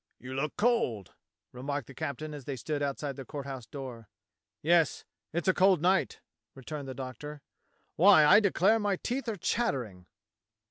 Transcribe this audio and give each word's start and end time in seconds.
"You 0.17 0.33
look 0.33 0.57
cold," 0.57 1.13
remarked 1.51 1.85
the 1.85 1.93
captain 1.93 2.33
as 2.33 2.45
they 2.45 2.55
stood 2.55 2.81
outside 2.81 3.17
the 3.17 3.23
Court 3.23 3.45
House 3.45 3.67
door. 3.67 4.09
"Yes. 4.63 5.05
It's 5.31 5.47
a 5.47 5.53
cold 5.53 5.79
night," 5.79 6.21
returned 6.55 6.87
the 6.87 6.95
Doctor. 6.95 7.43
"WTiy, 7.99 8.25
I 8.25 8.39
declare 8.39 8.79
my 8.79 8.95
teeth 8.95 9.29
are 9.29 9.37
chattering." 9.37 10.07